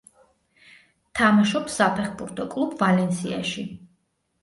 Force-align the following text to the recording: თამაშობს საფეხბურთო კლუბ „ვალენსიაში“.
თამაშობს 1.19 1.77
საფეხბურთო 1.83 2.51
კლუბ 2.57 2.77
„ვალენსიაში“. 2.83 3.71